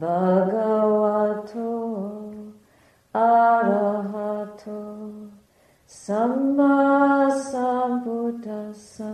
[0.00, 1.68] bhagavato
[3.14, 4.80] arahato
[5.86, 9.12] samma sambuddhassa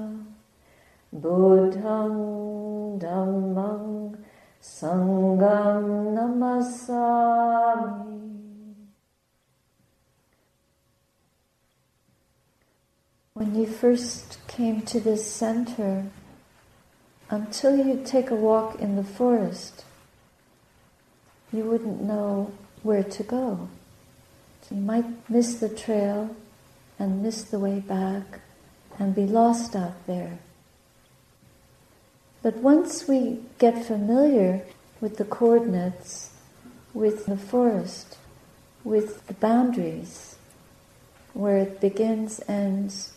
[1.15, 4.19] Buddhang Dhammang
[4.61, 7.55] Sangham Namasami.
[13.33, 16.11] When you first came to this center,
[17.31, 19.85] until you take a walk in the forest,
[21.53, 22.53] you wouldn't know
[22.83, 23.69] where to go.
[24.63, 26.35] So you might miss the trail
[26.99, 28.41] and miss the way back
[28.99, 30.39] and be lost out there.
[32.43, 34.63] But once we get familiar
[35.01, 36.31] with the coordinates,
[36.95, 38.17] with the forest,
[38.85, 40.37] with the boundaries,
[41.35, 43.13] where it begins, ends,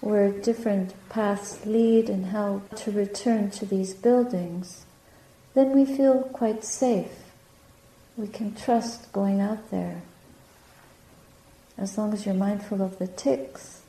[0.00, 4.84] where different paths lead and how to return to these buildings,
[5.54, 7.23] then we feel quite safe.
[8.16, 10.02] We can trust going out there.
[11.76, 13.82] As long as you're mindful of the ticks,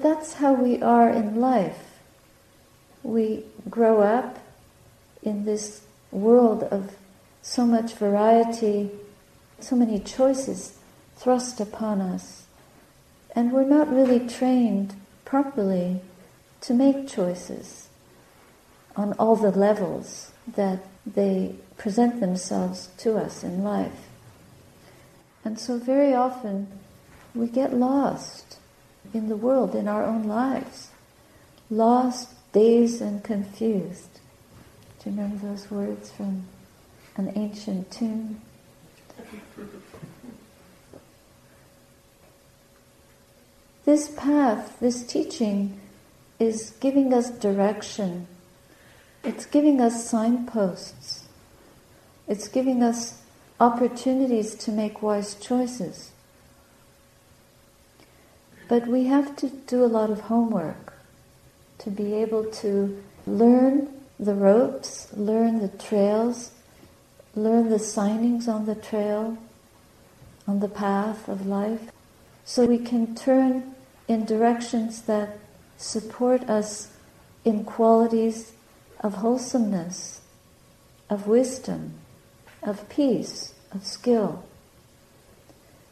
[0.00, 1.98] That's how we are in life.
[3.02, 4.38] We grow up
[5.24, 6.96] in this world of
[7.42, 8.90] so much variety,
[9.58, 10.78] so many choices
[11.16, 12.44] thrust upon us,
[13.34, 16.00] and we're not really trained properly
[16.60, 17.88] to make choices
[18.94, 20.78] on all the levels that
[21.14, 24.08] they present themselves to us in life.
[25.44, 26.66] And so very often
[27.34, 28.58] we get lost
[29.14, 30.90] in the world, in our own lives.
[31.70, 34.20] Lost, dazed, and confused.
[34.98, 36.46] Do you remember those words from
[37.16, 38.40] an ancient tune?
[43.84, 45.80] This path, this teaching,
[46.38, 48.26] is giving us direction.
[49.28, 51.26] It's giving us signposts.
[52.26, 53.20] It's giving us
[53.60, 56.12] opportunities to make wise choices.
[58.70, 60.94] But we have to do a lot of homework
[61.80, 63.88] to be able to learn
[64.18, 66.52] the ropes, learn the trails,
[67.34, 69.36] learn the signings on the trail,
[70.46, 71.90] on the path of life,
[72.46, 73.74] so we can turn
[74.08, 75.36] in directions that
[75.76, 76.88] support us
[77.44, 78.52] in qualities
[79.00, 80.20] of wholesomeness,
[81.08, 81.94] of wisdom,
[82.62, 84.44] of peace, of skill.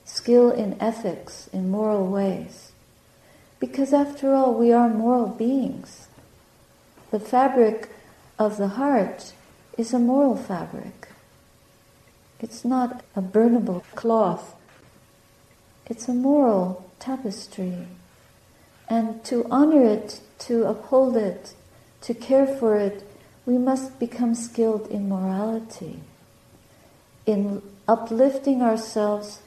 [0.05, 2.73] Skill in ethics, in moral ways.
[3.59, 6.09] Because after all, we are moral beings.
[7.11, 7.89] The fabric
[8.39, 9.33] of the heart
[9.79, 11.09] is a moral fabric.
[12.41, 14.55] It's not a burnable cloth.
[15.87, 17.87] It's a moral tapestry.
[18.89, 21.55] And to honor it, to uphold it,
[22.03, 23.03] to care for it,
[23.45, 26.01] we must become skilled in morality,
[27.27, 29.41] in uplifting ourselves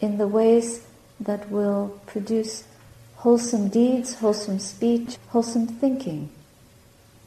[0.00, 0.86] in the ways
[1.20, 2.64] that will produce
[3.16, 6.30] wholesome deeds, wholesome speech, wholesome thinking,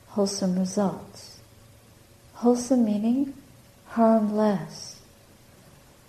[0.09, 1.39] wholesome results.
[2.35, 3.33] Wholesome meaning
[3.89, 5.01] harmless,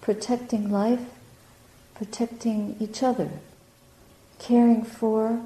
[0.00, 1.00] protecting life,
[1.94, 3.30] protecting each other,
[4.38, 5.40] caring for,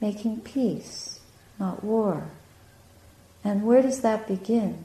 [0.00, 1.13] making peace,
[1.58, 2.30] not war.
[3.42, 4.84] And where does that begin?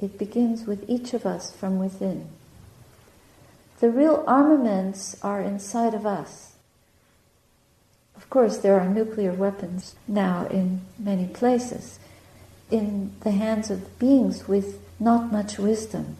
[0.00, 2.28] It begins with each of us from within.
[3.80, 6.54] The real armaments are inside of us.
[8.16, 11.98] Of course, there are nuclear weapons now in many places,
[12.70, 16.16] in the hands of beings with not much wisdom.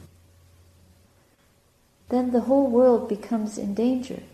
[2.09, 4.25] Then the whole world becomes endangered.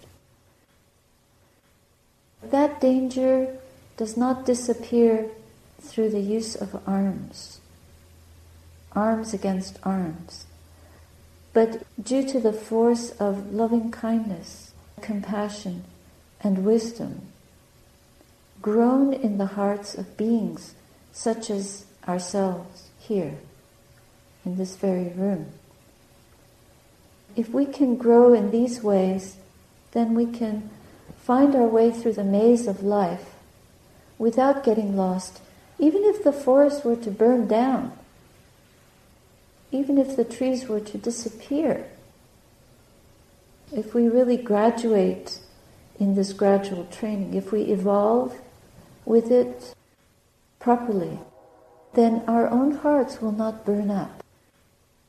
[2.43, 3.58] That danger
[3.99, 5.29] does not disappear
[5.83, 7.61] through the use of arms,
[8.93, 10.47] arms against arms,
[11.53, 15.83] but due to the force of loving kindness, compassion,
[16.41, 17.23] and wisdom
[18.63, 20.75] grown in the hearts of beings
[21.13, 23.37] such as ourselves here
[24.45, 25.47] in this very room.
[27.35, 29.37] If we can grow in these ways,
[29.91, 30.71] then we can
[31.17, 33.35] find our way through the maze of life
[34.19, 35.41] without getting lost
[35.79, 37.93] Even if the forest were to burn down,
[39.71, 41.87] even if the trees were to disappear,
[43.73, 45.39] if we really graduate
[46.01, 48.35] in this gradual training, if we evolve
[49.05, 49.75] with it
[50.59, 51.19] properly,
[51.95, 54.23] then our own hearts will not burn up.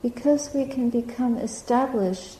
[0.01, 2.39] Because we can become established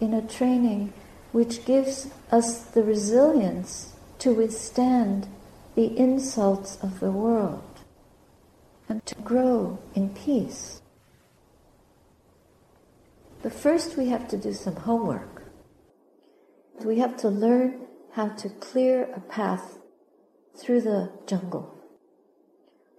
[0.00, 0.92] in a training
[1.32, 5.26] which gives us the resilience to withstand
[5.74, 7.80] the insults of the world
[8.88, 10.82] and to grow in peace.
[13.42, 15.44] But first, we have to do some homework.
[16.84, 19.78] We have to learn how to clear a path
[20.56, 21.74] through the jungle.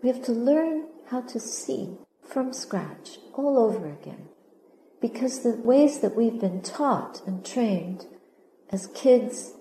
[0.02, 4.30] We have to learn how to see from scratch all over again.
[5.02, 8.06] Because the ways that we've been taught and trained
[8.70, 9.54] as kids,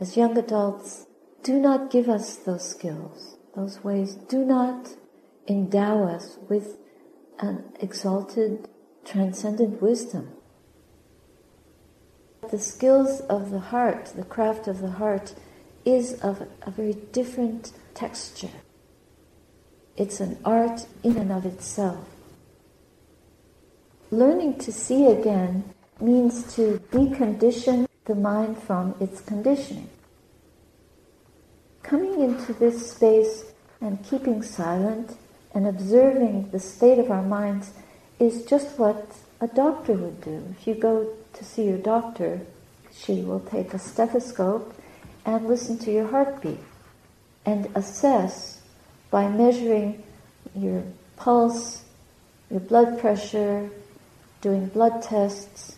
[0.00, 1.05] as young adults,
[1.46, 3.36] do not give us those skills.
[3.54, 4.96] Those ways do not
[5.46, 6.76] endow us with
[7.38, 8.68] an exalted,
[9.04, 10.32] transcendent wisdom.
[12.50, 15.36] The skills of the heart, the craft of the heart,
[15.84, 18.56] is of a very different texture.
[19.96, 22.08] It's an art in and of itself.
[24.10, 25.62] Learning to see again
[26.00, 29.90] means to decondition the mind from its conditioning.
[31.86, 33.44] Coming into this space
[33.80, 35.16] and keeping silent
[35.54, 37.70] and observing the state of our minds
[38.18, 40.42] is just what a doctor would do.
[40.58, 42.40] If you go to see your doctor,
[42.92, 44.74] she will take a stethoscope
[45.24, 46.58] and listen to your heartbeat
[47.44, 48.60] and assess
[49.12, 50.02] by measuring
[50.56, 50.82] your
[51.16, 51.84] pulse,
[52.50, 53.70] your blood pressure,
[54.40, 55.76] doing blood tests,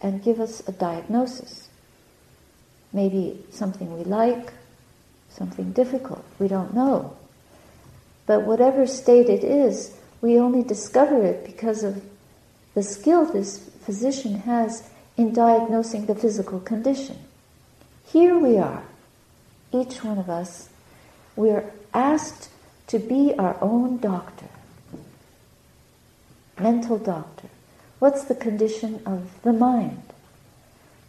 [0.00, 1.68] and give us a diagnosis.
[2.90, 4.50] Maybe something we like,
[5.36, 7.16] something difficult, we don't know.
[8.26, 12.02] But whatever state it is, we only discover it because of
[12.74, 17.18] the skill this physician has in diagnosing the physical condition.
[18.06, 18.84] Here we are,
[19.72, 20.68] each one of us,
[21.36, 22.48] we are asked
[22.88, 24.48] to be our own doctor,
[26.58, 27.48] mental doctor.
[27.98, 30.02] What's the condition of the mind?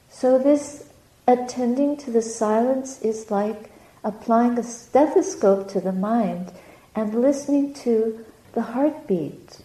[0.10, 0.86] So, this
[1.28, 3.72] attending to the silence is like
[4.04, 6.52] applying a stethoscope to the mind
[6.96, 9.60] and listening to the heartbeat.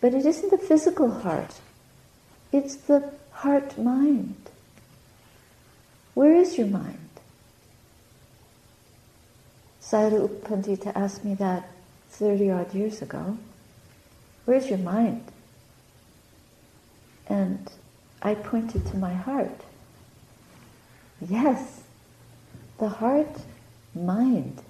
[0.00, 1.60] But it isn't the physical heart,
[2.52, 4.36] it's the heart mind.
[6.14, 6.98] Where is your mind?
[9.82, 11.68] Sayadaw U Pandita asked me that
[12.10, 13.38] 30 odd years ago.
[14.44, 15.24] Where's your mind?
[17.28, 17.70] And
[18.22, 19.60] I pointed to my heart.
[21.20, 21.82] Yes,
[22.78, 23.40] the heart,
[23.94, 24.62] mind.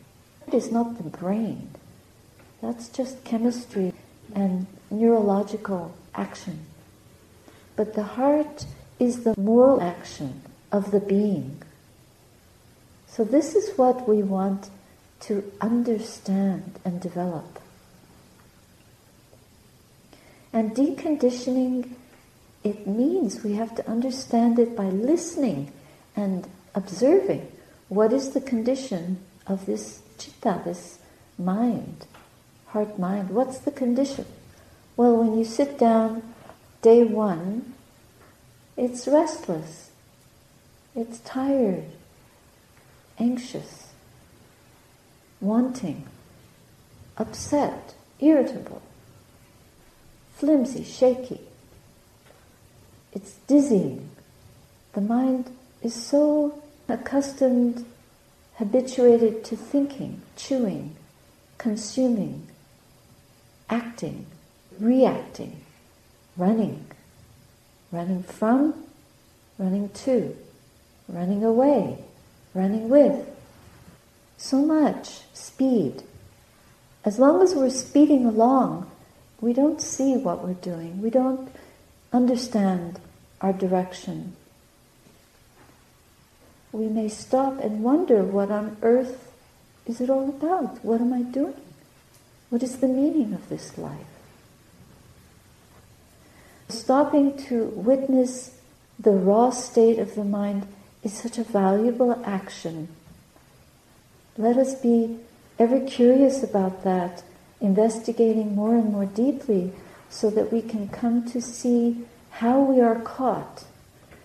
[0.47, 1.70] It is not the brain.
[2.62, 3.93] That's just chemistry
[4.35, 6.61] and neurological action.
[7.75, 8.67] But the heart
[8.99, 10.43] is the moral action
[10.73, 11.62] of the being.
[13.08, 14.70] So this is what we want
[15.20, 17.58] to understand and develop.
[20.53, 21.93] And deconditioning,
[22.64, 25.73] it means we have to understand it by listening
[26.14, 27.50] and observing
[27.88, 30.98] what is the condition of this chitta, this
[31.38, 32.06] mind,
[32.68, 33.31] heart mind.
[33.31, 34.26] What's the condition?
[34.96, 36.22] Well, when you sit down
[36.82, 37.74] day one,
[38.76, 39.90] it's restless,
[40.94, 41.84] it's tired,
[43.19, 43.86] anxious
[45.40, 46.05] wanting,
[47.16, 48.82] upset, irritable,
[50.34, 51.40] flimsy, shaky.
[53.12, 54.10] It's dizzying.
[54.93, 57.84] The mind is so accustomed,
[58.56, 60.96] habituated to thinking, chewing,
[61.58, 62.46] consuming,
[63.69, 64.26] acting,
[64.78, 65.60] reacting,
[66.36, 66.86] running,
[67.93, 68.84] running from,
[69.58, 70.36] running to,
[71.08, 71.98] running away,
[72.55, 73.28] running with,
[74.36, 76.02] so much speed.
[77.05, 78.90] As long as we're speeding along,
[79.40, 81.00] we don't see what we're doing.
[81.00, 81.50] We don't
[82.12, 82.98] understand
[83.40, 84.34] our direction.
[86.76, 89.32] We may stop and wonder what on earth
[89.86, 90.84] is it all about?
[90.84, 91.60] What am I doing?
[92.50, 94.12] What is the meaning of this life?
[96.68, 98.58] Stopping to witness
[98.98, 100.66] the raw state of the mind
[101.02, 102.88] is such a valuable action
[104.38, 105.18] let us be
[105.58, 107.22] ever curious about that,
[107.60, 109.72] investigating more and more deeply
[110.10, 113.64] so that we can come to see how we are caught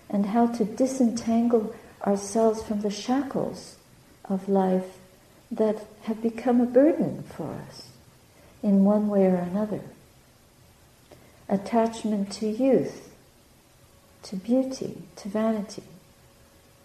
[0.10, 1.74] and how to disentangle
[2.06, 3.78] ourselves from the shackles
[4.26, 4.98] of life
[5.52, 7.90] that have become a burden for us
[8.64, 9.82] in one way or another.
[11.50, 13.14] Attachment to youth,
[14.24, 15.84] to beauty, to vanity,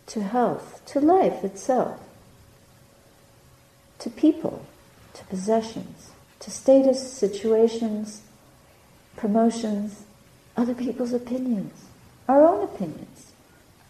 [0.07, 2.01] to health, to life itself,
[3.99, 4.67] to people,
[5.15, 8.23] to possessions, to status, situations,
[9.17, 10.05] promotions,
[10.57, 11.85] other people's opinions,
[12.29, 13.33] our own opinions,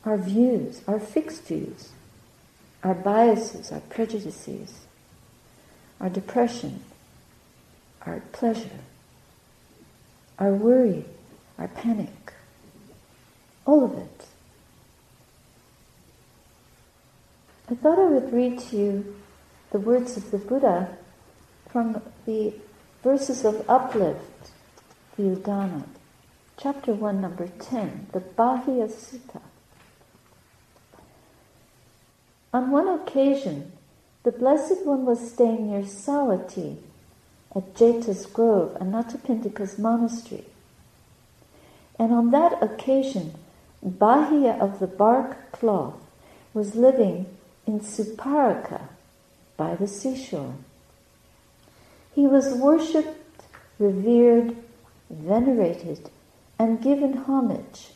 [0.06, 1.90] our views, our fixed views,
[2.84, 4.86] our biases, our prejudices,
[6.00, 6.80] our depression,
[8.02, 8.78] our pleasure,
[10.38, 11.04] our worry,
[11.58, 12.32] our panic,
[13.66, 14.26] all of it.
[17.68, 19.16] I thought I would read to you
[19.72, 20.96] the words of the Buddha
[21.68, 22.54] from the
[23.02, 24.52] verses of uplift,
[25.16, 25.82] the Udana,
[26.56, 29.40] chapter 1, number 10, the Bahiya Sutta.
[32.52, 33.72] On one occasion,
[34.22, 36.78] the Blessed One was staying near Savatthi
[37.54, 40.44] at Jeta's Grove, Anathapindika's monastery.
[41.98, 43.34] And on that occasion,
[43.84, 45.94] Bahiya of the bark cloth
[46.52, 47.26] was living
[47.66, 48.88] in Suparaka
[49.56, 50.54] by the seashore.
[52.14, 53.42] He was worshipped,
[53.78, 54.56] revered,
[55.10, 56.10] venerated,
[56.58, 57.88] and given homage.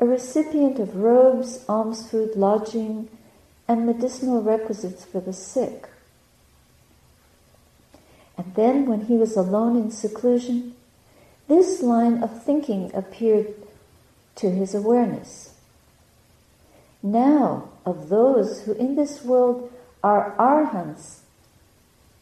[0.00, 3.08] A recipient of robes, alms food, lodging,
[3.66, 5.88] and medicinal requisites for the sick.
[8.36, 10.74] And then, when he was alone in seclusion,
[11.48, 13.52] this line of thinking appeared
[14.36, 15.54] to his awareness.
[17.02, 19.72] Now, of those who in this world
[20.04, 21.20] are arhants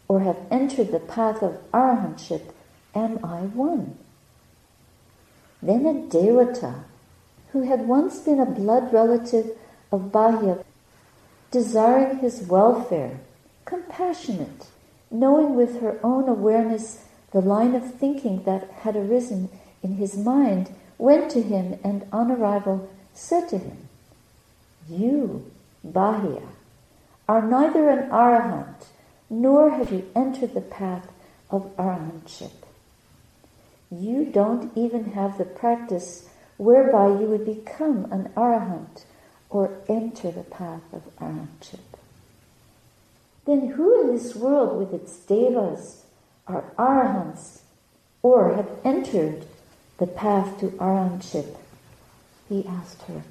[0.09, 2.53] or have entered the path of arahantship,
[2.95, 3.99] am I one?
[5.63, 6.85] Then a devata,
[7.57, 9.57] who had once been a blood relative
[9.91, 10.63] of Bahiya,
[11.51, 13.19] desiring his welfare,
[13.65, 14.67] compassionate,
[15.11, 19.49] knowing with her own awareness the line of thinking that had arisen
[19.83, 23.89] in his mind, went to him and on arrival said to him,
[24.87, 25.51] You,
[25.83, 26.49] Bahiya,
[27.27, 28.85] are neither an arahant
[29.31, 31.09] nor have you entered the path
[31.49, 32.53] of arahantship.
[33.91, 39.05] You don't even have the practice whereby you would become an arahant
[39.51, 41.81] or enter the path of arahantship.
[43.45, 46.05] Then who in this world with its devas
[46.47, 47.61] are arahants
[48.23, 49.47] or have entered
[49.99, 51.57] the path to arahantship?
[52.49, 53.23] He asked her.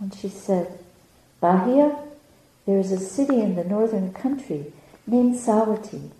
[0.00, 0.78] And she said,
[1.42, 1.98] Bahiya,
[2.66, 4.72] there is a city in the northern country
[5.06, 6.10] named Savatthi.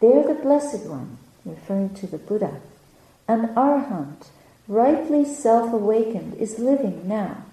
[0.00, 2.60] There the Blessed One, referring to the Buddha,
[3.28, 4.26] an arahant,
[4.68, 7.44] rightly self-awakened, is living now.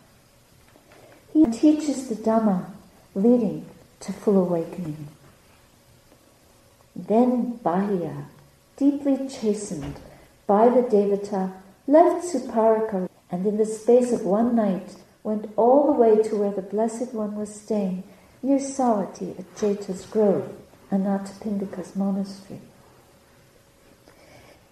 [1.33, 2.65] He teaches the Dhamma
[3.15, 3.65] leading
[4.01, 5.07] to full awakening.
[6.95, 8.25] Then Bahiya,
[8.77, 9.99] deeply chastened
[10.47, 11.53] by the Devata,
[11.87, 16.51] left Suparaka and in the space of one night went all the way to where
[16.51, 18.03] the Blessed One was staying,
[18.41, 20.51] near Savatthi at Jeta's Grove,
[20.91, 22.61] Anathapindika's monastery.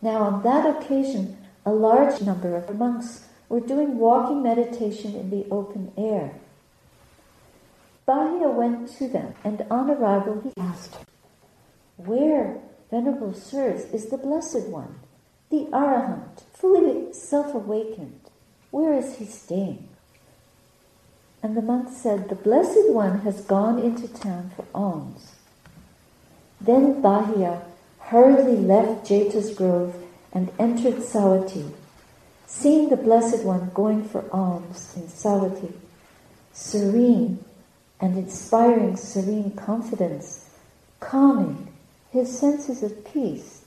[0.02, 1.38] Now on that occasion,
[1.68, 6.34] a large number of monks were doing walking meditation in the open air.
[8.08, 10.96] Bahiya went to them, and on arrival he asked,
[11.98, 15.00] Where, Venerable Sirs, is the Blessed One,
[15.50, 18.22] the Arahant, fully self awakened?
[18.72, 19.90] Where is he staying?
[21.44, 25.34] And the monk said, The Blessed One has gone into town for alms.
[26.62, 27.62] Then Bahiya
[28.00, 30.07] hurriedly left Jeta's grove
[30.38, 31.72] and entered Savatthi.
[32.46, 35.74] Seeing the Blessed One going for alms in Savatthi,
[36.54, 37.44] serene
[38.00, 40.48] and inspiring serene confidence,
[41.00, 41.74] calming
[42.12, 43.64] his senses at peace,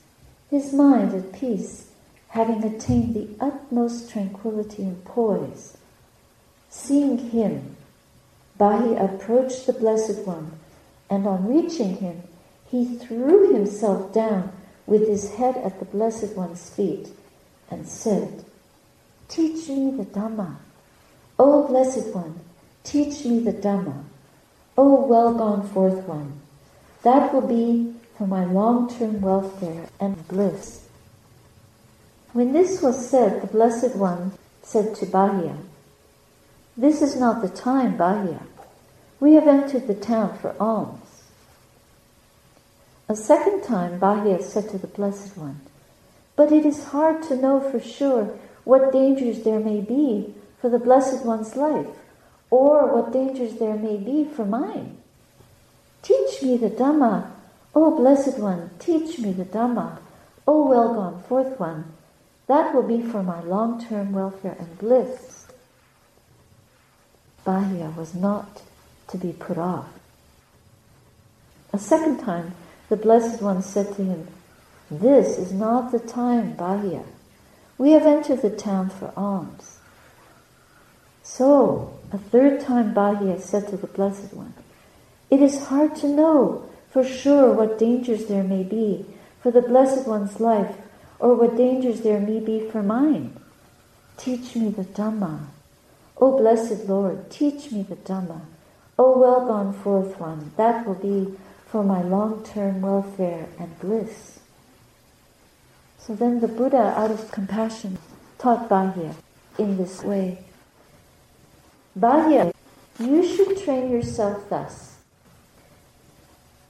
[0.49, 1.89] his mind at peace,
[2.29, 5.75] having attained the utmost tranquility and poise.
[6.69, 7.75] Seeing him,
[8.57, 10.53] Bahi approached the Blessed One,
[11.09, 12.23] and on reaching him,
[12.69, 14.53] he threw himself down
[14.91, 17.07] with his head at the Blessed One's feet
[17.69, 18.43] and said,
[19.29, 20.57] Teach me the Dhamma.
[21.39, 22.41] O Blessed One,
[22.83, 24.03] teach me the Dhamma.
[24.77, 26.41] O well gone forth one,
[27.03, 30.85] that will be for my long-term welfare and bliss.
[32.33, 35.55] When this was said, the Blessed One said to Bahiya,
[36.75, 38.41] This is not the time, Bahiya.
[39.21, 41.00] We have entered the town for alms.
[43.11, 45.59] A second time, Bahiya said to the Blessed One,
[46.37, 50.79] But it is hard to know for sure what dangers there may be for the
[50.79, 51.89] Blessed One's life
[52.49, 54.95] or what dangers there may be for mine.
[56.01, 57.29] Teach me the Dhamma.
[57.75, 59.97] O Blessed One, teach me the Dhamma.
[60.47, 61.91] O well gone forth one,
[62.47, 65.47] that will be for my long-term welfare and bliss.
[67.45, 68.61] Bahiya was not
[69.09, 69.89] to be put off.
[71.73, 72.53] A second time,
[72.91, 74.27] the Blessed One said to him,
[74.91, 77.05] This is not the time, Bahiya.
[77.77, 79.77] We have entered the town for alms.
[81.23, 84.53] So, a third time Bahiya said to the Blessed One,
[85.29, 89.05] It is hard to know for sure what dangers there may be
[89.41, 90.75] for the Blessed One's life
[91.17, 93.39] or what dangers there may be for mine.
[94.17, 95.45] Teach me the Dhamma.
[96.17, 98.41] O blessed Lord, teach me the Dhamma.
[98.99, 101.37] O well gone forth one, that will be
[101.71, 104.39] for my long-term welfare and bliss.
[105.97, 107.97] So then the Buddha, out of compassion,
[108.37, 109.15] taught Bahiya
[109.57, 110.39] in this way.
[111.97, 112.53] Bahiya,
[112.99, 114.97] you should train yourself thus.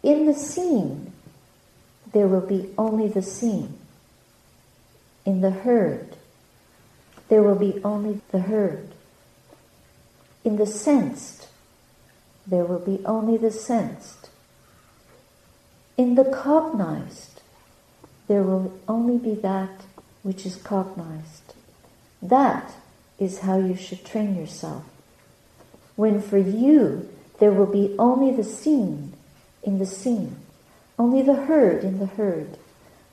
[0.03, 1.11] In the seen,
[2.13, 3.79] there will be only the seen.
[5.25, 6.15] In the heard,
[7.27, 8.89] there will be only the heard.
[10.43, 11.47] In the sensed,
[12.45, 14.20] there will be only the sensed.
[15.97, 17.41] In the cognized,
[18.27, 19.81] there will only be that
[20.23, 21.53] which is cognized.
[22.21, 22.73] That
[23.19, 24.83] is how you should train yourself.
[25.95, 29.13] When for you there will be only the seen
[29.63, 30.37] in the seen,
[30.97, 32.57] only the heard in the heard,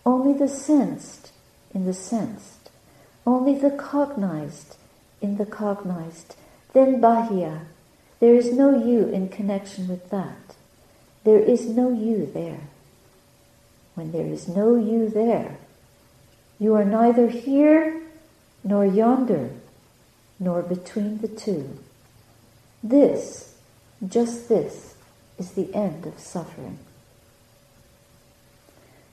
[0.04, 1.32] only the sensed
[1.74, 2.70] in the sensed,
[3.26, 4.76] only the cognized
[5.20, 6.36] in the cognized,
[6.72, 7.62] then Bahiya,
[8.20, 10.54] there is no you in connection with that.
[11.28, 12.62] There is no you there
[13.96, 15.58] when there is no you there.
[16.58, 18.00] You are neither here
[18.64, 19.50] nor yonder,
[20.40, 21.80] nor between the two.
[22.82, 23.54] This,
[24.08, 24.94] just this,
[25.36, 26.78] is the end of suffering.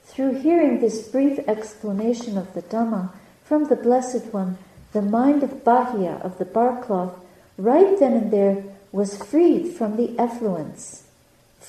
[0.06, 3.10] Through hearing this brief explanation of the Dhamma
[3.44, 4.56] from the Blessed One,
[4.94, 7.12] the mind of Bahiya of the bark cloth,
[7.58, 11.02] right then and there, was freed from the effluents,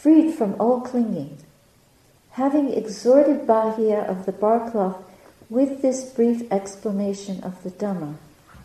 [0.02, 1.38] freed from all clinging,
[2.38, 4.98] Having exhorted Bahiya of the bark cloth
[5.50, 8.14] with this brief explanation of the Dhamma,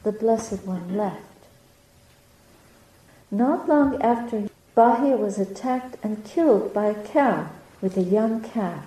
[0.02, 1.46] the Blessed One left.
[3.30, 7.48] Not long after, Bahiya was attacked and killed by a cow
[7.80, 8.84] with a young calf.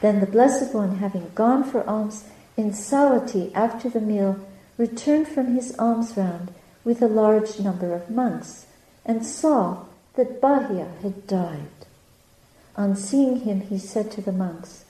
[0.00, 4.38] Then the Blessed One, having gone for alms in Savatthi after the meal,
[4.78, 6.54] returned from his alms round
[6.84, 8.66] with a large number of monks
[9.04, 11.68] and saw that Bahiya had died.
[12.76, 14.84] On seeing him, he said to the monks,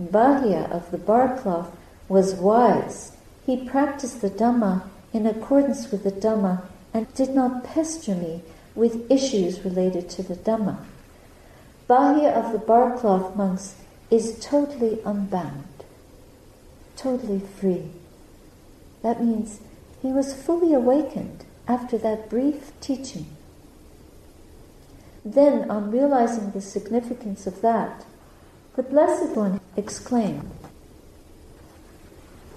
[0.00, 1.76] Bahiya of the bark cloth
[2.08, 3.12] was wise.
[3.46, 8.42] He practiced the Dhamma in accordance with the Dhamma and did not pester me
[8.74, 10.78] with issues related to the Dhamma.
[11.88, 13.76] Bahiya of the bark cloth monks
[14.10, 15.84] is totally unbound,
[16.96, 17.90] totally free.
[19.02, 19.60] That means
[20.02, 23.33] he was fully awakened after that brief teaching.
[25.24, 28.04] Then, on realizing the significance of that,
[28.76, 30.50] the Blessed One exclaimed,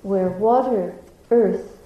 [0.02, 0.96] Where water,
[1.32, 1.78] earth,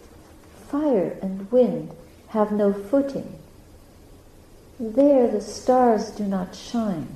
[0.69, 1.91] fire, and wind
[2.29, 3.37] have no footing,
[4.79, 7.09] there the stars do not shine,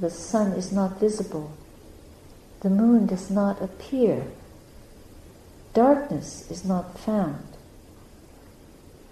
[0.00, 1.52] the sun is not visible,
[2.60, 4.24] the moon does not appear,
[5.72, 7.44] darkness is not found.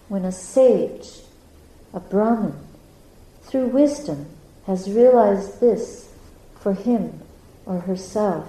[0.09, 1.21] When a sage,
[1.92, 2.66] a Brahmin,
[3.57, 4.27] through wisdom,
[4.66, 6.11] has realized this
[6.61, 7.23] for him
[7.64, 8.47] or herself.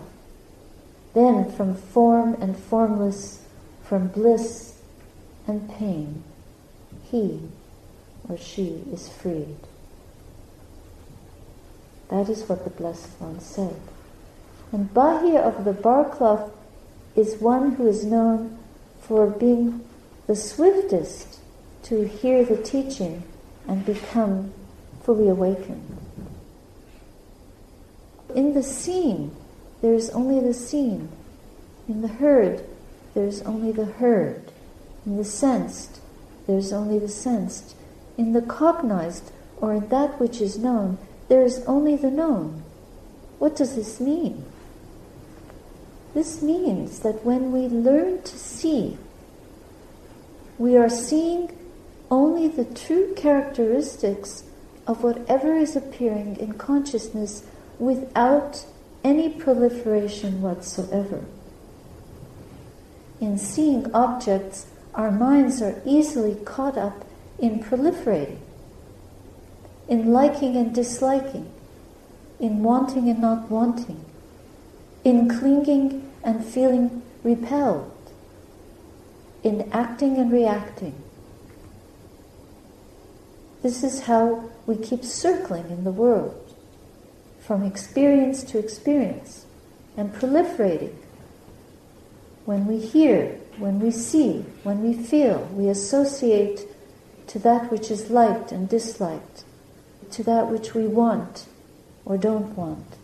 [1.13, 3.41] Then from form and formless,
[3.83, 4.75] from bliss
[5.47, 6.23] and pain,
[7.09, 7.39] he
[8.27, 9.55] or she is freed.
[12.09, 13.79] That is what the Blessed One said.
[14.73, 16.51] And Bahiya of the bark cloth
[17.15, 18.59] is one who is known
[18.99, 19.87] for being
[20.25, 21.39] the swiftest
[21.83, 23.23] to hear the teaching
[23.65, 24.51] and become
[25.07, 25.97] fully awakened.
[28.35, 29.33] In the seen,
[29.81, 31.07] there is only the seen.
[31.87, 32.65] In the heard,
[33.13, 34.51] there is only the heard.
[35.05, 36.01] In the sensed,
[36.45, 37.73] there is only the sensed.
[38.17, 40.97] In the cognized, or in that which is known,
[41.29, 42.63] there is only the known.
[43.39, 44.43] What does this mean?
[46.13, 48.97] This means that when we learn to see,
[50.57, 51.57] we are seeing
[52.11, 54.43] only the true characteristics
[54.87, 57.43] of whatever is appearing in consciousness
[57.77, 58.65] without
[59.03, 61.23] any proliferation whatsoever.
[63.21, 67.05] In seeing objects, our minds are easily caught up
[67.37, 68.39] in proliferating.
[69.87, 71.49] in liking and disliking,
[72.39, 74.03] in wanting and not wanting,
[75.03, 77.91] in clinging and feeling repelled,
[79.43, 80.95] in acting and reacting.
[83.63, 86.53] This is how we keep circling in the world,
[87.39, 89.45] from experience to experience,
[89.95, 90.93] and proliferating.
[92.45, 96.67] When we hear, when we see, when we feel, we associate
[97.27, 99.45] to that which is liked and disliked,
[100.11, 101.45] to that which we want
[102.05, 102.97] or don't want.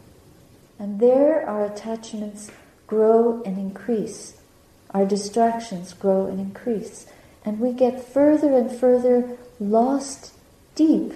[0.77, 2.51] And there our attachments
[2.87, 4.35] grow and increase.
[4.91, 7.07] Our distractions grow and increase.
[7.45, 10.33] And we get further and further lost
[10.75, 11.13] deep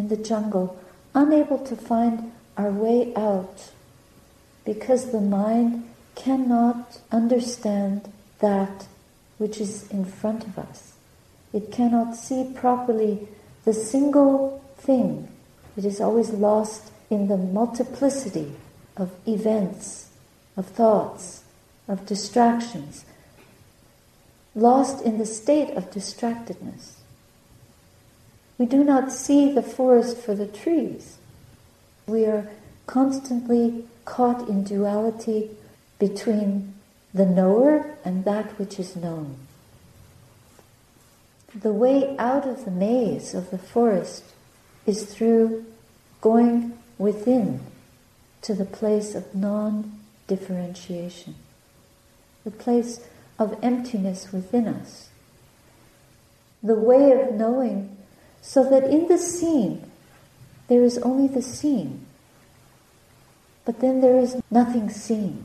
[0.00, 0.82] in the jungle,
[1.14, 3.70] unable to find our way out
[4.64, 8.86] because the mind cannot understand that
[9.36, 10.94] which is in front of us.
[11.52, 13.28] It cannot see properly
[13.66, 15.28] the single thing.
[15.76, 18.54] It is always lost in the multiplicity
[18.96, 20.08] of events,
[20.56, 21.44] of thoughts,
[21.88, 23.04] of distractions,
[24.54, 26.99] lost in the state of distractedness.
[28.60, 31.16] We do not see the forest for the trees.
[32.06, 32.46] We are
[32.86, 35.48] constantly caught in duality
[35.98, 36.74] between
[37.14, 39.38] the knower and that which is known.
[41.54, 44.24] The way out of the maze of the forest
[44.84, 45.64] is through
[46.20, 47.60] going within
[48.42, 51.34] to the place of non differentiation,
[52.44, 53.00] the place
[53.38, 55.08] of emptiness within us.
[56.62, 57.96] The way of knowing
[58.42, 59.90] so that in the seen
[60.68, 62.06] there is only the seen,
[63.64, 65.44] but then there is nothing seen.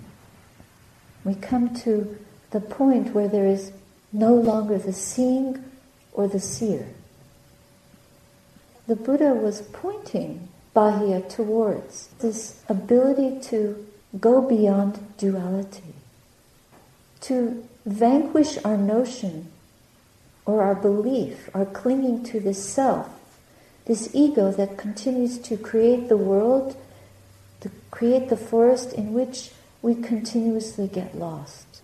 [1.23, 2.17] We come to
[2.51, 3.71] the point where there is
[4.13, 5.63] no longer the seeing
[6.13, 6.87] or the seer.
[8.87, 13.85] The Buddha was pointing Bahiya towards this ability to
[14.19, 15.95] go beyond duality,
[17.21, 19.51] to vanquish our notion
[20.45, 23.09] or our belief, our clinging to this self,
[23.85, 26.75] this ego that continues to create the world,
[27.61, 31.81] to create the forest in which we continuously get lost.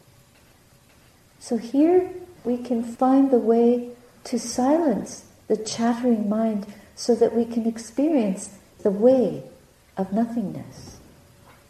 [1.39, 2.11] So here
[2.43, 3.89] we can find the way
[4.25, 9.43] to silence the chattering mind so that we can experience the way
[9.97, 10.97] of nothingness,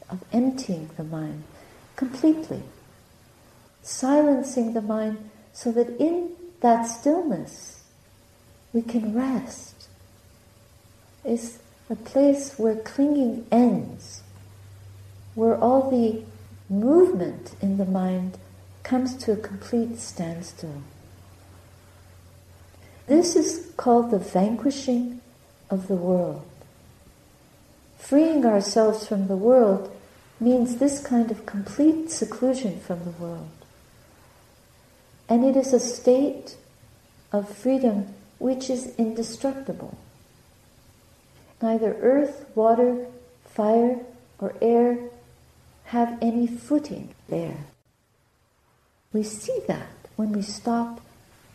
[0.10, 1.44] of emptying the mind
[1.96, 2.64] completely,
[3.82, 7.82] silencing the mind so that in that stillness
[8.74, 9.88] we can rest.
[11.24, 14.24] It's a place where clinging ends,
[15.36, 16.24] where all the
[16.70, 18.38] movement in the mind
[18.84, 20.82] comes to a complete standstill.
[23.08, 25.20] This is called the vanquishing
[25.70, 26.46] of the world.
[27.98, 29.94] Freeing ourselves from the world
[30.40, 33.61] means this kind of complete seclusion from the world.
[35.32, 36.58] And it is a state
[37.32, 39.98] of freedom which is indestructible.
[41.62, 43.08] Neither earth, water,
[43.46, 44.02] fire,
[44.40, 44.98] or air
[45.86, 47.60] have any footing there.
[49.14, 51.00] We see that when we stop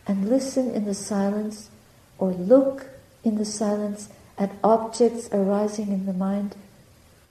[0.07, 1.69] and listen in the silence
[2.17, 2.87] or look
[3.23, 4.09] in the silence
[4.39, 6.55] at objects arising in the mind,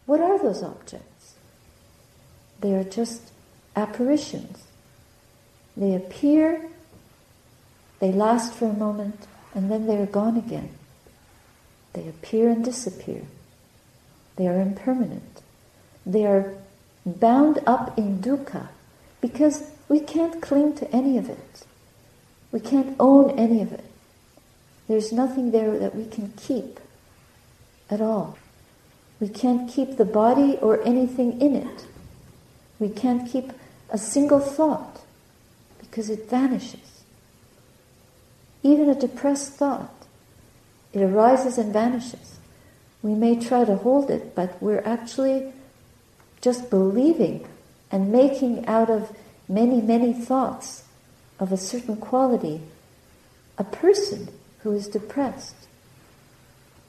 [0.04, 1.34] what are those objects?
[2.60, 3.32] They are just
[3.74, 4.65] apparitions.
[5.76, 6.68] They appear,
[7.98, 10.70] they last for a moment, and then they are gone again.
[11.92, 13.22] They appear and disappear.
[14.36, 15.42] They are impermanent.
[16.04, 16.54] They are
[17.04, 18.68] bound up in dukkha
[19.20, 21.64] because we can't cling to any of it.
[22.52, 23.84] We can't own any of it.
[24.88, 26.80] There's nothing there that we can keep
[27.90, 28.38] at all.
[29.20, 31.86] We can't keep the body or anything in it.
[32.78, 33.52] We can't keep
[33.90, 35.00] a single thought
[35.96, 37.04] because it vanishes.
[38.62, 40.04] Even a depressed thought,
[40.92, 42.38] it arises and vanishes.
[43.00, 45.54] We may try to hold it, but we're actually
[46.42, 47.48] just believing
[47.90, 49.16] and making out of
[49.48, 50.84] many, many thoughts
[51.40, 52.60] of a certain quality
[53.56, 54.28] a person
[54.58, 55.56] who is depressed.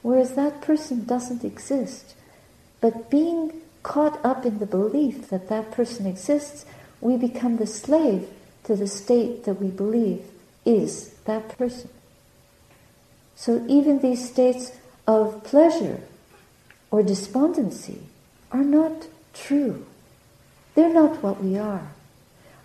[0.01, 2.13] Whereas that person doesn't exist.
[2.81, 6.65] But being caught up in the belief that that person exists,
[6.99, 8.27] we become the slave
[8.67, 10.23] to the state that we believe
[10.65, 11.89] is that person.
[13.35, 14.71] So even these states
[15.07, 16.01] of pleasure
[16.91, 18.01] or despondency
[18.51, 19.85] are not true.
[20.75, 21.91] They're not what we are.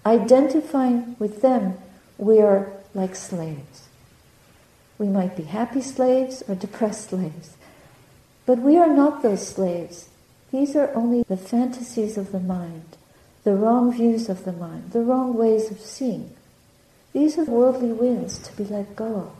[0.04, 1.78] Identifying with them,
[2.18, 3.86] we are like slaves.
[4.98, 7.56] We might be happy slaves or depressed slaves,
[8.44, 10.08] But we are not those slaves.
[10.50, 12.96] These are only the fantasies of the mind,
[13.44, 16.30] the wrong views of the mind, the wrong ways of seeing.
[17.12, 19.32] These are worldly winds to be let go of.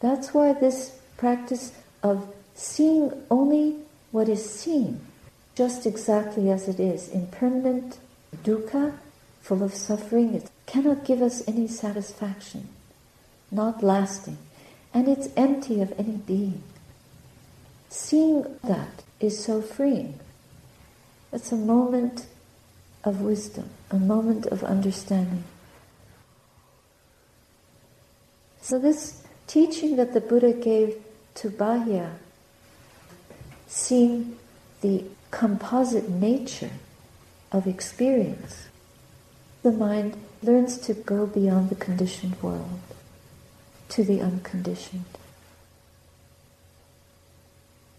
[0.00, 3.76] That's why this practice of seeing only
[4.10, 5.00] what is seen,
[5.54, 7.98] just exactly as it is, impermanent
[8.42, 8.94] dukkha,
[9.40, 12.68] full of suffering, it cannot give us any satisfaction,
[13.50, 14.38] not lasting,
[14.92, 16.62] and it's empty of any being.
[17.88, 20.18] Seeing that is so freeing.
[21.32, 22.26] It's a moment
[23.04, 25.44] of wisdom, a moment of understanding.
[28.60, 30.96] So, this teaching that the Buddha gave
[31.36, 32.12] to Bahiya,
[33.66, 34.38] seeing
[34.80, 36.70] the composite nature
[37.52, 38.68] of experience,
[39.62, 42.80] the mind learns to go beyond the conditioned world
[43.90, 45.04] to the unconditioned.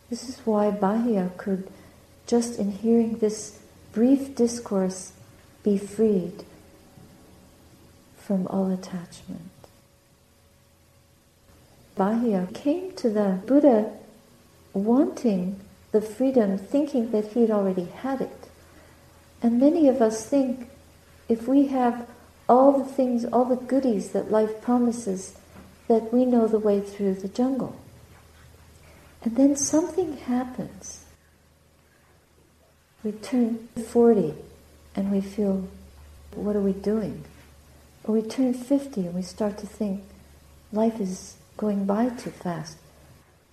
[0.09, 1.67] This is why Bahiya could,
[2.27, 3.59] just in hearing this
[3.95, 5.13] brief discourse,
[5.63, 6.43] be freed
[8.17, 9.49] from all attachment.
[11.97, 13.93] Bahiya came to the Buddha
[14.73, 15.61] wanting
[15.93, 18.49] the freedom, thinking that he had already had it.
[19.41, 20.69] And many of us think
[21.29, 22.05] if we have
[22.49, 25.37] all the things, all the goodies that life promises,
[25.87, 27.77] that we know the way through the jungle.
[29.23, 31.04] And then something happens.
[33.05, 34.33] We turn 40
[34.95, 35.67] and we feel,
[36.33, 37.23] what are we doing?
[38.03, 40.01] Or we turn 50 and we start to think,
[40.73, 42.77] life is going by too fast.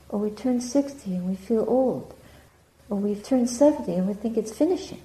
[0.09, 2.15] Or we turn 60 and we feel old.
[2.89, 5.03] Or we turn 70 and we think it's finishing.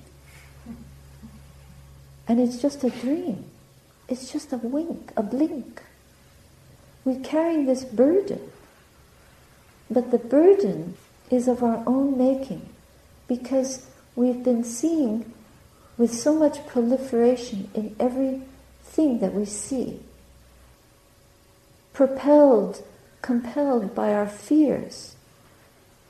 [2.25, 3.43] And it's just a dream.
[4.07, 5.83] It's just a wink, a blink.
[7.03, 8.49] We're carrying this burden.
[9.91, 10.95] But the burden
[11.29, 12.69] is of our own making
[13.27, 13.85] because
[14.17, 15.31] we've been seeing
[15.95, 19.99] with so much proliferation in everything that we see,
[21.93, 22.83] propelled,
[23.21, 25.15] compelled by our fears,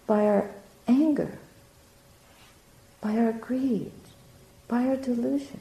[0.07, 0.49] by our
[0.87, 1.37] anger,
[3.01, 3.91] by our greed,
[4.69, 5.59] by our delusion.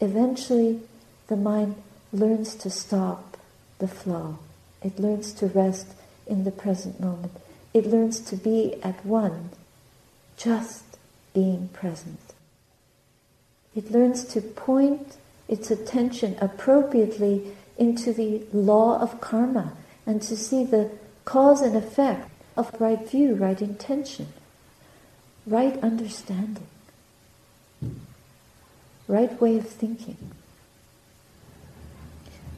[0.00, 0.80] Eventually,
[1.26, 1.74] the mind
[2.12, 3.36] learns to stop
[3.80, 4.38] the flow.
[4.82, 5.88] It learns to rest
[6.28, 7.32] in the present moment.
[7.74, 9.50] It learns to be at one,
[10.36, 10.98] just
[11.34, 12.20] being present.
[13.74, 15.16] It learns to point
[15.48, 19.74] its attention appropriately into the law of karma
[20.06, 20.90] and to see the
[21.24, 24.28] cause and effect of right view, right intention,
[25.46, 26.66] right understanding,
[29.08, 30.16] right way of thinking.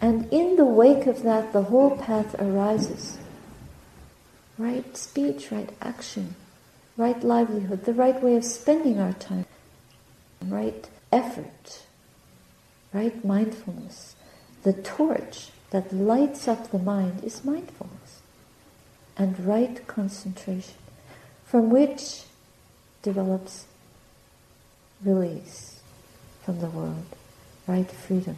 [0.01, 3.19] And in the wake of that, the whole path arises.
[4.57, 6.37] Right speech, right action,
[6.99, 9.47] right livelihood, the right way of spending our time,
[10.45, 11.85] right effort,
[12.93, 14.17] right mindfulness.
[14.65, 18.21] The torch that lights up the mind is mindfulness
[19.17, 20.75] and right concentration,
[21.47, 22.25] from which
[23.03, 23.67] develops
[25.05, 25.81] release
[26.45, 27.07] from the world,
[27.69, 28.37] right freedom.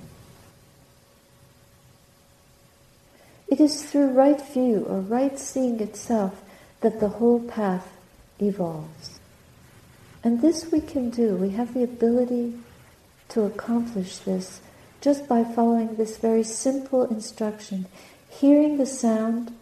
[3.49, 6.43] It is through right view or right seeing itself
[6.83, 7.89] that the whole path
[8.41, 9.21] evolves.
[10.23, 11.37] And this we can do.
[11.37, 12.55] We have the ability
[13.31, 14.61] to accomplish this
[15.01, 17.87] just by following this very simple instruction.
[18.29, 19.55] Hearing the sound,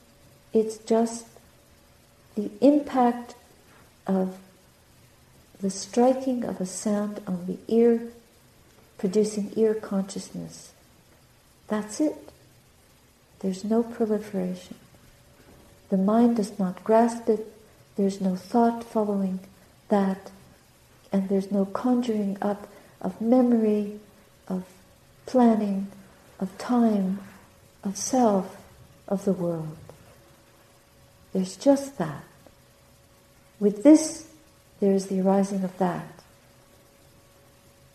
[0.52, 1.26] it's just
[2.34, 3.34] the impact
[4.06, 4.36] of
[5.60, 8.02] the striking of a sound on the ear,
[8.96, 10.72] producing ear consciousness.
[11.68, 12.16] That's it.
[13.40, 14.76] There's no proliferation.
[15.90, 17.46] The mind does not grasp it.
[17.98, 19.40] There's no thought following
[19.88, 20.30] that.
[21.12, 22.66] And there's no conjuring up
[23.02, 24.00] of memory,
[24.48, 24.64] of
[25.26, 25.88] planning,
[26.40, 27.18] of time,
[27.84, 28.56] of self,
[29.06, 29.76] of the world.
[31.34, 32.24] There's just that.
[33.61, 34.28] With this,
[34.80, 36.06] there is the arising of that.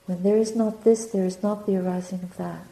[0.06, 2.68] When there is not this, there is not the arising of that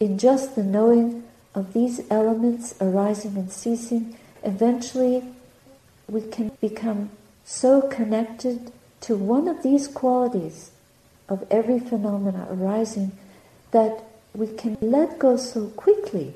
[0.00, 1.24] in just the knowing
[1.54, 5.24] of these elements arising and ceasing, eventually
[6.08, 7.10] we can become
[7.44, 10.70] so connected to one of these qualities
[11.28, 13.12] of every phenomena arising
[13.70, 14.02] that
[14.34, 16.34] we can let go so quickly.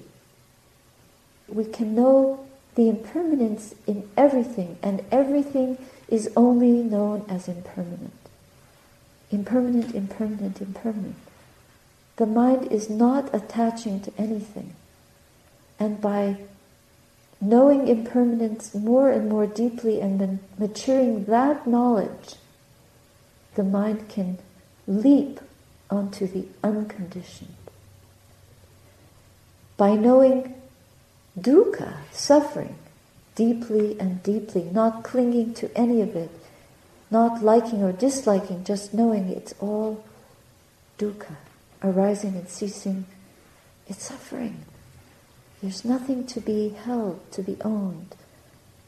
[1.48, 8.12] We can know the impermanence in everything, and everything is only known as impermanent.
[9.30, 11.16] Impermanent, impermanent, impermanent.
[12.16, 14.74] The mind is not attaching to anything.
[15.78, 16.36] And by
[17.42, 22.37] knowing impermanence more and more deeply and then maturing that knowledge,
[23.57, 24.38] the mind can
[24.87, 25.40] leap
[25.90, 27.57] onto the unconditioned.
[29.76, 30.55] By knowing
[31.38, 32.76] dukkha, suffering,
[33.35, 36.31] deeply and deeply, not clinging to any of it,
[37.11, 40.05] not liking or disliking, just knowing it's all
[40.96, 41.35] dukkha,
[41.83, 43.05] arising and ceasing,
[43.88, 44.64] it's suffering.
[45.62, 48.16] There's nothing to be held, to be owned,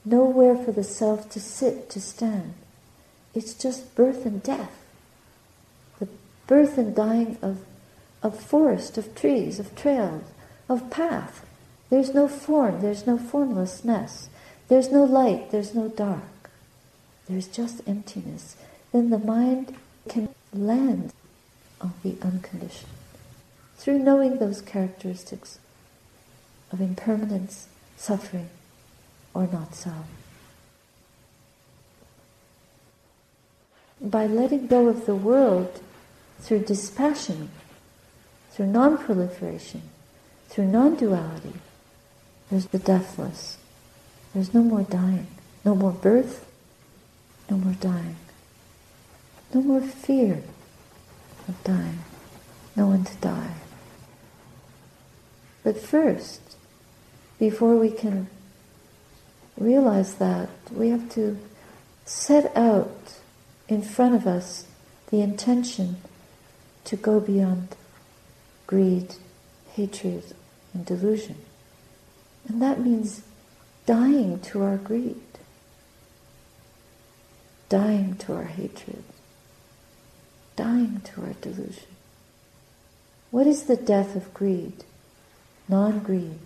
[0.05, 2.55] nowhere for the self to sit, to stand.
[3.33, 4.77] It's just birth and death,
[6.01, 6.09] the
[6.49, 7.65] birth and dying of,
[8.25, 10.25] of forest, of trees, of trails,
[10.69, 11.47] of path.
[11.91, 14.29] There's no form, there's no formlessness,
[14.67, 16.51] there's no light, there's no dark.
[17.29, 18.57] There's just emptiness.
[18.93, 19.77] Then the mind
[20.09, 21.13] can land
[21.81, 22.91] on the unconditioned
[23.77, 25.59] through knowing those characteristics
[26.73, 28.49] of impermanence, suffering,
[29.33, 29.93] or not so.
[34.01, 35.81] By letting go of the world
[36.41, 37.51] through dispassion,
[38.51, 39.83] through non proliferation,
[40.49, 41.55] through non duality,
[42.51, 43.59] there's the deathless.
[44.35, 45.29] There's no more dying,
[45.65, 46.45] no more birth,
[47.51, 48.17] no more dying,
[49.53, 50.43] no more fear
[51.49, 52.01] of dying,
[52.75, 53.55] no one to die.
[55.63, 56.41] But first,
[57.39, 58.29] before we can
[59.59, 61.39] realize that, we have to
[62.05, 63.19] set out
[63.69, 64.67] in front of us
[65.11, 65.97] the intention
[66.85, 67.77] to go beyond
[68.67, 69.15] greed,
[69.73, 70.25] hatred,
[70.73, 71.37] and delusion.
[72.49, 73.23] And that means
[73.87, 75.21] dying to our greed,
[77.69, 79.03] dying to our hatred,
[80.57, 81.89] dying to our delusion.
[83.31, 84.85] What is the death of greed?
[85.69, 86.39] Non greed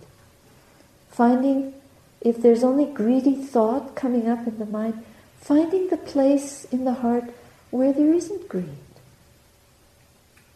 [1.09, 1.73] finding
[2.21, 5.03] if there's only greedy thought coming up in the mind,
[5.39, 7.25] finding the place in the heart
[7.71, 8.69] where there isn't greed.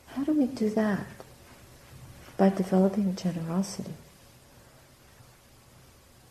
[0.08, 1.06] How do we do that?
[2.38, 3.94] By developing generosity.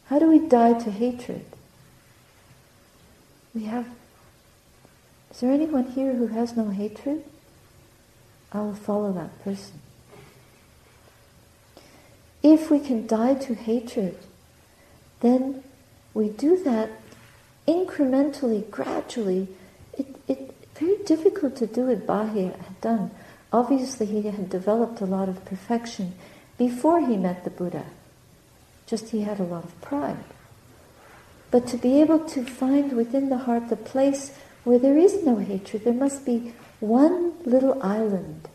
[0.06, 1.44] How do we die to hatred?
[3.54, 3.86] We have.
[5.30, 7.24] Is there anyone here who has no hatred?
[8.52, 9.80] I will follow that person.
[12.42, 14.18] If we can die to hatred,
[15.20, 15.62] then
[16.12, 16.90] we do that
[17.68, 19.48] incrementally, gradually.
[19.96, 22.06] It, it very difficult to do it.
[22.06, 23.10] Bahiya had done.
[23.52, 26.14] Obviously, he had developed a lot of perfection
[26.58, 27.84] before he met the Buddha.
[28.86, 30.24] Just he had a lot of pride.
[31.52, 35.36] But to be able to find within the heart the place where there is no
[35.36, 38.48] hatred, there must be one little island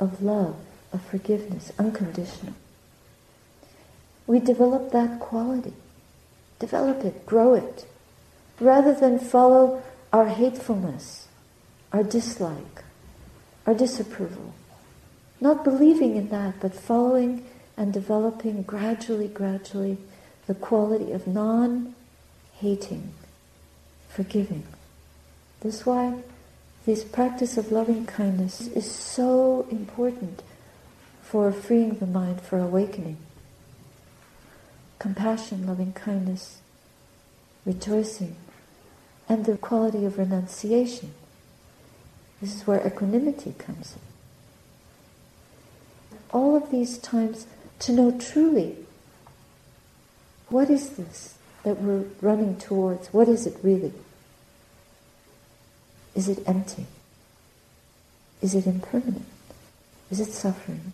[0.00, 0.56] of love,
[0.92, 2.54] of forgiveness, unconditional
[4.26, 5.74] we develop that quality.
[6.58, 7.86] Develop it, grow it,
[8.60, 9.82] rather than follow
[10.12, 11.26] our hatefulness,
[11.92, 12.84] our dislike,
[13.66, 14.54] our disapproval.
[15.40, 17.44] Not believing in that, but following
[17.76, 19.98] and developing gradually, gradually
[20.46, 21.94] the quality of non
[22.60, 23.12] hating,
[24.08, 24.62] forgiving.
[25.60, 26.22] This is why
[26.86, 30.42] this practice of loving kindness is so important
[31.22, 33.16] for freeing the mind, for awakening
[35.02, 36.60] compassion, loving kindness,
[37.66, 38.36] rejoicing,
[39.28, 41.12] and the quality of renunciation.
[42.40, 46.18] This is where equanimity comes in.
[46.30, 47.48] All of these times
[47.80, 48.76] to know truly
[50.50, 53.12] what is this that we're running towards?
[53.12, 53.92] What is it really?
[56.14, 56.86] Is it empty?
[58.40, 59.26] Is it impermanent?
[60.12, 60.92] Is it suffering?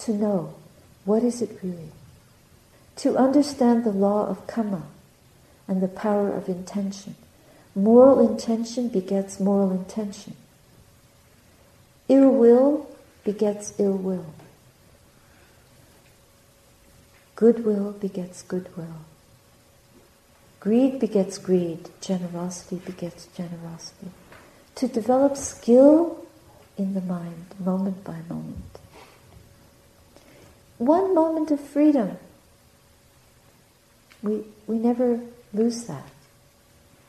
[0.00, 0.56] To know
[1.04, 1.92] what is it really?
[2.96, 4.84] To understand the law of karma
[5.68, 7.14] and the power of intention.
[7.74, 10.34] Moral intention begets moral intention.
[12.08, 12.88] Ill will
[13.24, 14.26] begets ill will.
[17.34, 19.04] Goodwill begets goodwill.
[20.60, 21.90] Greed begets greed.
[22.00, 24.10] Generosity begets generosity.
[24.76, 26.24] To develop skill
[26.78, 28.78] in the mind, moment by moment.
[30.78, 32.18] One moment of freedom
[34.26, 35.20] we, we never
[35.54, 36.10] lose that.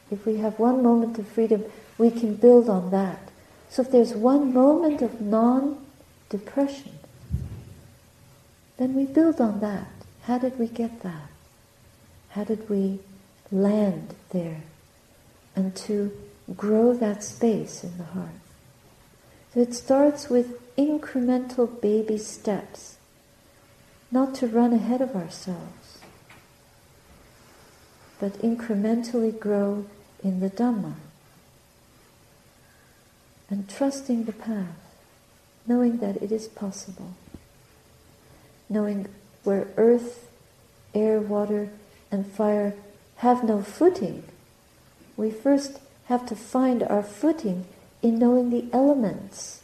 [0.09, 1.65] If we have one moment of freedom,
[1.97, 3.20] we can build on that.
[3.70, 6.93] So if there's one moment of non-depression,
[8.78, 9.88] then we build on that.
[10.24, 11.30] How did we get that?
[12.30, 12.99] How did we
[13.51, 14.61] land there?
[15.55, 16.11] And to
[16.55, 18.30] grow that space in the heart.
[19.53, 22.97] So it starts with incremental baby steps
[24.11, 25.86] not to run ahead of ourselves,
[28.20, 29.86] but incrementally grow
[30.24, 30.95] in the Dhamma.
[33.49, 34.95] And trusting the path,
[35.65, 37.13] knowing that it is possible,
[38.70, 39.07] knowing
[39.43, 40.30] where earth,
[40.93, 41.70] air, water,
[42.11, 42.74] and fire
[43.18, 44.24] have no footing,
[45.15, 47.65] we first have to find our footing
[48.01, 49.61] in knowing the elements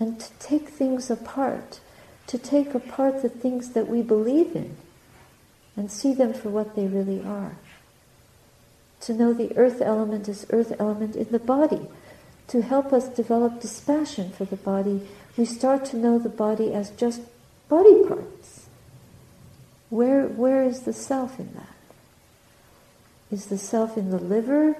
[0.00, 1.80] and to take things apart,
[2.26, 4.76] to take apart the things that we believe in
[5.76, 7.56] and see them for what they really are.
[9.02, 11.88] To know the earth element is earth element in the body.
[12.48, 15.06] To help us develop dispassion for the body,
[15.36, 17.20] we start to know the body as just
[17.68, 18.66] body parts.
[19.90, 21.76] Where, where is the self in that?
[23.30, 24.76] Is the self in the liver,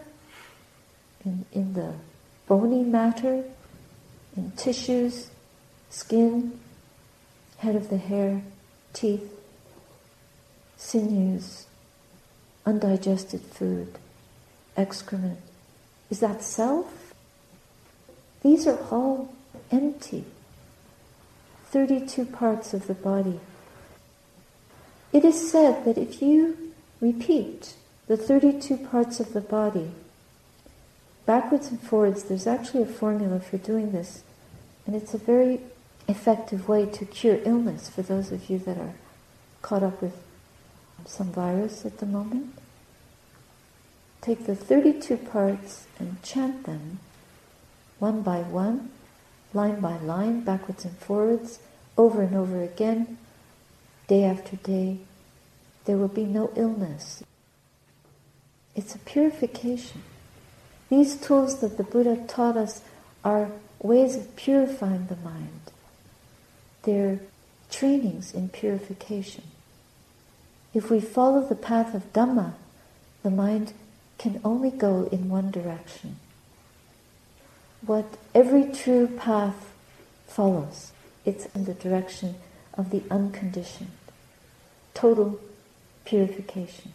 [1.25, 1.95] in, in the
[2.47, 3.45] bony matter,
[4.37, 5.31] in tissues,
[5.91, 6.59] skin,
[7.59, 8.43] head of the hair,
[8.93, 9.34] teeth,
[10.85, 11.67] sinews,
[12.67, 13.99] undigested food,
[14.77, 15.41] excrement.
[16.11, 17.15] Is that self?
[18.43, 19.35] These are all
[19.71, 20.25] empty.
[21.71, 23.41] 32 parts of the body.
[25.13, 27.75] It is said that if you repeat
[28.07, 29.91] the 32 parts of the body
[31.25, 34.23] backwards and forwards, there's actually a formula for doing this,
[34.87, 35.61] and it's a very
[36.07, 38.95] effective way to cure illness for those of you that are
[39.63, 40.15] caught up with
[41.07, 42.59] some virus at the moment.
[44.21, 46.99] Take the 32 parts and chant them
[47.99, 48.91] one by one,
[49.53, 51.59] line by line, backwards and forwards,
[51.97, 53.19] over and over again,
[54.09, 54.99] day after day.
[55.85, 57.23] There will be no illness.
[58.75, 60.03] It's a purification.
[60.91, 62.83] These tools that the Buddha taught us
[63.25, 63.51] are
[63.81, 65.61] ways of purifying the mind.
[66.83, 67.21] They're
[67.71, 69.45] trainings in purification.
[70.75, 72.55] If we follow the path of Dhamma,
[73.23, 73.73] the mind
[74.19, 76.17] can only go in one direction.
[77.87, 79.73] What every true path
[80.27, 80.93] follows,
[81.25, 82.35] it's in the direction
[82.75, 83.93] of the unconditioned,
[84.95, 85.39] total
[86.05, 86.93] purification.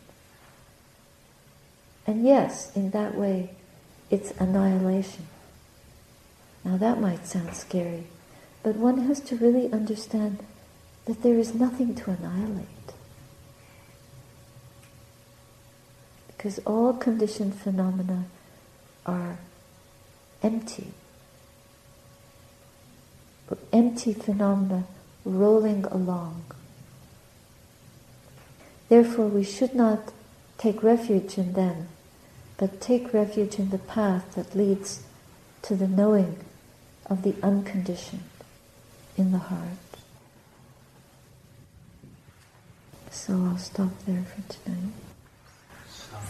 [2.05, 3.51] And yes, in that way,
[4.09, 5.27] it's annihilation.
[6.65, 8.05] Now that might sound scary,
[8.61, 10.39] but one has to really understand
[11.05, 12.78] that there is nothing to annihilate.
[16.39, 18.23] Because all conditioned phenomena
[19.05, 19.37] are
[20.41, 20.93] empty.
[23.73, 24.85] Empty phenomena
[25.25, 26.45] rolling along.
[28.87, 30.13] Therefore, we should not
[30.57, 31.89] take refuge in them
[32.59, 35.01] but take refuge in the path that leads
[35.61, 36.37] to the knowing
[37.05, 38.29] of the unconditioned
[39.17, 39.61] in the heart.
[43.11, 45.08] So I'll stop there for tonight.